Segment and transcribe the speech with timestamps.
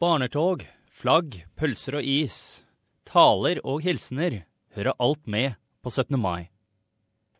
[0.00, 0.62] Barnetog,
[0.96, 2.62] flagg, pølser og is,
[3.04, 4.38] taler og hilsener
[4.72, 6.16] hører alt med på 17.
[6.16, 6.46] mai.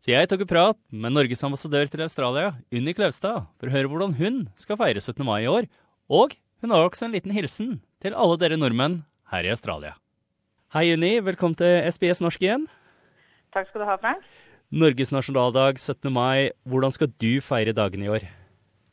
[0.05, 3.89] Så jeg tok en prat med Norges ambassadør til Australia, Unni Klaustad, for å høre
[3.89, 5.25] hvordan hun skal feire 17.
[5.25, 5.71] mai i år.
[6.13, 8.99] Og hun har også en liten hilsen til alle dere nordmenn
[9.33, 9.95] her i Australia.
[10.77, 11.15] Hei, Unni.
[11.25, 12.69] Velkommen til SBS norsk igjen.
[13.57, 14.29] Takk skal du ha, Frank.
[14.69, 16.13] Norges nasjonaldag 17.
[16.13, 16.53] mai.
[16.69, 18.29] Hvordan skal du feire dagen i år?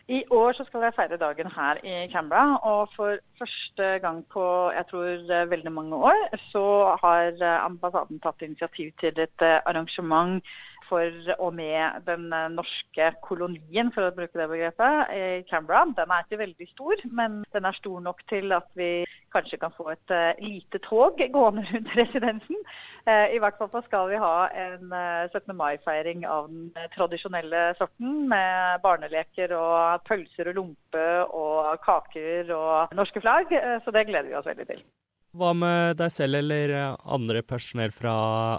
[0.07, 2.57] I år så skal jeg feire dagen her i Canberra.
[2.63, 6.63] Og for første gang på jeg tror veldig mange år, så
[7.01, 10.39] har ambassaden tatt initiativ til et arrangement
[10.89, 15.85] for og med den norske kolonien, for å bruke det begrepet, i Canberra.
[15.97, 18.91] Den er ikke veldig stor, men den er stor nok til at vi
[19.35, 22.61] kanskje kan få et uh, lite tog gående rundt residensen.
[23.07, 25.55] Uh, I hvert fall skal vi ha en uh, 17.
[25.55, 33.21] mai-feiring av den tradisjonelle sorten, med barneleker og pølser og lompe og kaker og norske
[33.23, 33.53] flagg.
[33.83, 34.81] så det gleder vi oss veldig til.
[35.37, 36.71] Hva med deg selv eller
[37.05, 38.13] andre personell fra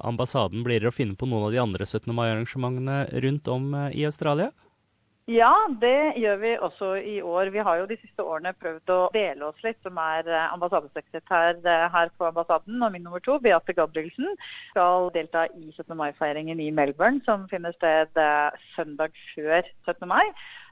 [0.06, 0.62] ambassaden?
[0.62, 2.12] Blir dere å finne på noen av de andre 17.
[2.14, 4.52] mai-arrangementene rundt om i Australia?
[5.28, 7.50] Ja, det gjør vi også i år.
[7.52, 11.58] Vi har jo de siste årene prøvd å dele oss litt, som er ambassadesekretær
[11.92, 12.78] her på ambassaden.
[12.80, 14.38] Og min nummer to, Beate Gabrielsen,
[14.70, 15.92] skal delta i 17.
[15.98, 18.22] mai-feiringen i Melbourne, som finner sted
[18.72, 20.08] søndag før 17.
[20.08, 20.24] mai.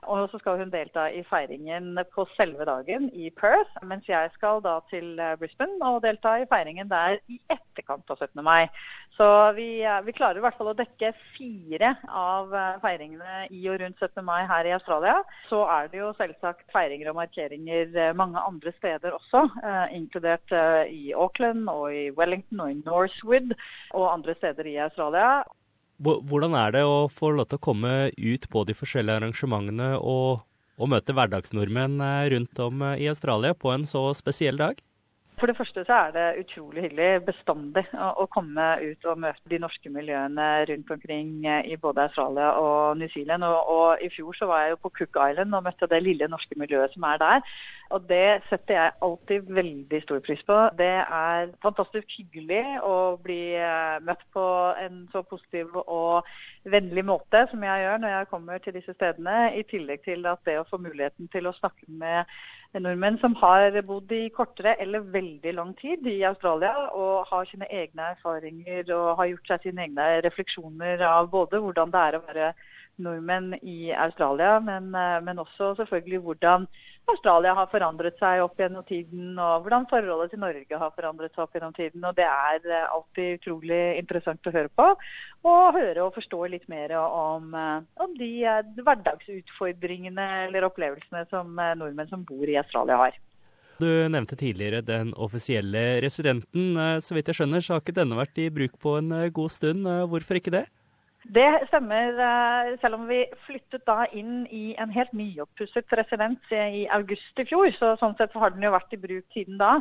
[0.07, 4.62] Og så skal hun delta i feiringen på selve dagen i Perth, mens jeg skal
[4.65, 8.43] da til Brisbane og delta i feiringen der i etterkant av 17.
[8.47, 8.69] mai.
[9.17, 14.03] Så vi, vi klarer i hvert fall å dekke fire av feiringene i og rundt
[14.03, 14.23] 17.
[14.27, 15.19] mai her i Australia.
[15.51, 19.47] Så er det jo selvsagt feiringer og markeringer mange andre steder også,
[19.97, 20.53] inkludert
[20.93, 23.57] i Auckland og i Wellington og i Northwood
[23.97, 25.41] og andre steder i Australia.
[26.02, 30.42] Hvordan er det å få lov til å komme ut på de forskjellige arrangementene og,
[30.77, 32.03] og møte hverdagsnordmenn
[32.34, 34.83] rundt om i Australia på en så spesiell dag?
[35.36, 39.58] For det første så er det utrolig hyggelig bestandig å, komme ut og møte de
[39.61, 43.44] norske miljøene rundt omkring i både Australia og New Zealand.
[43.44, 46.31] Og, og, I fjor så var jeg jo på Cook Island og møtte det lille
[46.32, 47.44] norske miljøet som er der.
[47.94, 50.56] Og Det setter jeg alltid veldig stor pris på.
[50.78, 53.54] Det er fantastisk hyggelig å bli
[54.02, 54.47] møtt på
[54.82, 56.26] en så positiv og
[56.66, 59.52] vennlig måte som jeg gjør når jeg kommer til disse stedene.
[59.54, 62.26] I tillegg til at det å få muligheten til å snakke med
[62.74, 67.70] nordmenn som har bodd i kortere eller veldig lang tid i Australia og har sine
[67.70, 72.24] egne erfaringer og har gjort seg sine egne refleksjoner av både hvordan det er å
[72.26, 72.50] være
[73.04, 74.88] nordmenn i Australia, men,
[75.24, 76.66] men også selvfølgelig hvordan
[77.06, 81.44] Australia har forandret seg opp gjennom tiden, og hvordan forholdet til Norge har forandret seg
[81.44, 82.03] opp gjennom tiden.
[82.03, 84.89] og Det er alltid utrolig interessant å høre på.
[85.47, 88.33] Og høre og forstå litt mer om, om de
[88.81, 93.21] hverdagsutfordringene eller opplevelsene som nordmenn som bor i Australia har.
[93.78, 96.75] Du nevnte tidligere den offisielle residenten.
[97.05, 99.87] Så vidt jeg skjønner, så har ikke denne vært i bruk på en god stund.
[100.11, 100.66] Hvorfor ikke det?
[101.34, 102.19] Det stemmer,
[102.81, 107.72] selv om vi flyttet da inn i en helt nyoppusset residens i august i fjor.
[107.75, 109.72] Så sånn sett har den jo vært i bruk siden da.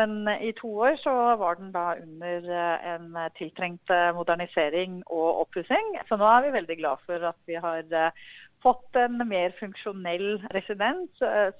[0.00, 2.48] Men i to år så var den da under
[2.94, 5.92] en tiltrengt modernisering og oppussing.
[6.08, 7.84] Så nå er vi veldig glad for at vi har
[8.64, 11.10] fått en mer funksjonell residens,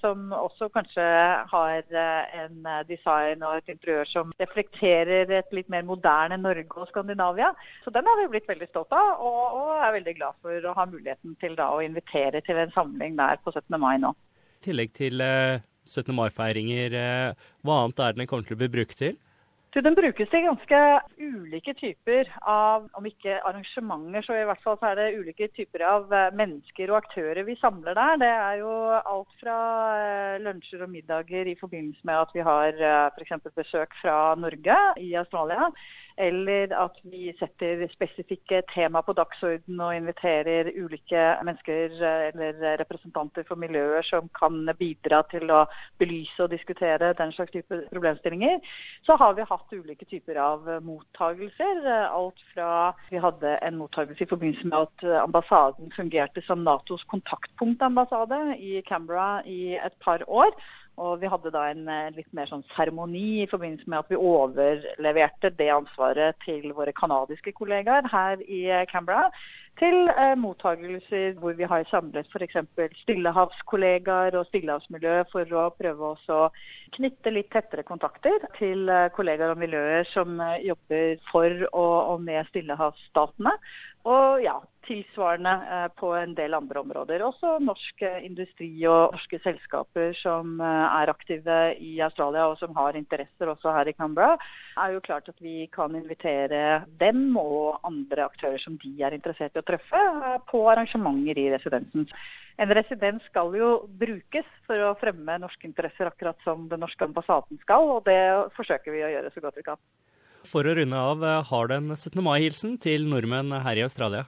[0.01, 1.05] som også kanskje
[1.51, 7.51] har en design og et interiør som reflekterer et litt mer moderne Norge og Skandinavia.
[7.85, 10.87] Så den har vi blitt veldig stolt av, og, er veldig glad for å ha
[10.89, 13.77] muligheten til da å invitere til en samling der på 17.
[13.81, 14.15] mai nå.
[14.63, 16.09] I tillegg til 17.
[16.17, 16.97] mai-feiringer,
[17.61, 19.19] hva annet er den kommer til å bli brukt til?
[19.75, 20.77] Så den brukes til ganske
[21.19, 25.83] ulike typer av, om ikke arrangementer, så i hvert fall så er det ulike typer
[25.83, 28.15] av mennesker og aktører vi samler der.
[28.21, 29.57] Det er jo alt fra
[30.45, 32.79] lunsjer og middager i forbindelse med at vi har
[33.17, 33.35] f.eks.
[33.51, 35.67] besøk fra Norge i Australia.
[36.17, 41.97] Eller at vi setter spesifikke tema på dagsorden og inviterer ulike mennesker
[42.31, 45.65] eller representanter for miljøer som kan bidra til å
[45.99, 48.63] belyse og diskutere den slags type problemstillinger.
[49.03, 51.83] Så har vi hatt ulike typer av mottagelser.
[52.07, 58.55] Alt fra vi hadde en mottagelse i forbindelse med at ambassaden fungerte som Natos kontaktpunktambassade
[58.55, 60.55] i Canberra i et par år.
[61.01, 65.51] Og vi hadde da en litt mer sånn seremoni i forbindelse med at vi overleverte
[65.59, 69.29] det ansvaret til våre canadiske kollegaer her i Canberra.
[69.79, 72.55] til eh, mottagelser hvor vi har samlet f.eks.
[73.01, 76.39] stillehavskollegaer og stillehavsmiljø for å prøve å
[76.95, 82.23] knytte litt tettere kontakter til eh, kollegaer og miljøer som eh, jobber for og, og
[82.23, 83.55] med stillehavsstatene.
[84.05, 87.23] Og ja, tilsvarende eh, på en del andre områder.
[87.25, 92.75] Også norsk eh, industri og norske selskaper som eh, er aktive i Australia og som
[92.77, 94.37] har interesser også her i Canberra.
[94.77, 99.55] er jo klart at vi kan invitere dem og andre aktører som de er interessert
[99.55, 100.01] i å treffe,
[100.49, 102.07] på arrangementer i residensen.
[102.61, 107.59] En residens skal jo brukes for å fremme norske interesser, akkurat som den norske ambassaden
[107.63, 107.89] skal.
[107.97, 108.19] Og det
[108.55, 109.81] forsøker vi å gjøre så godt vi kan.
[110.45, 112.21] For å runde av, har du en 17.
[112.23, 114.27] mai-hilsen til nordmenn her i Australia?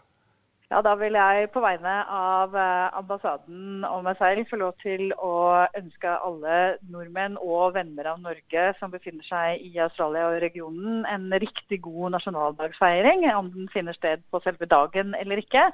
[0.67, 5.13] Ja, Da vil jeg på vegne av eh, ambassaden og meg selv få lov til
[5.15, 6.57] å ønske alle
[6.91, 12.17] nordmenn og venner av Norge som befinner seg i Australia og regionen, en riktig god
[12.17, 13.23] nasjonaldagsfeiring.
[13.31, 15.69] Om den finner sted på selve dagen eller ikke.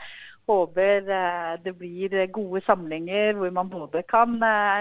[0.50, 4.36] Håper eh, det blir gode samlinger hvor man både kan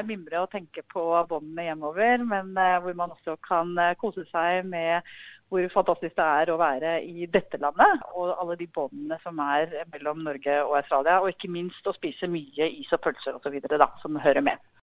[0.09, 5.07] mimre og tenke på båndene hjemover, men hvor man også kan kose seg med
[5.53, 9.69] hvor fantastisk det er å være i dette landet, og alle de båndene som er
[9.93, 11.19] mellom Norge og Australia.
[11.21, 13.59] Og ikke minst å spise mye is og pølser osv.
[14.01, 14.73] som hører med.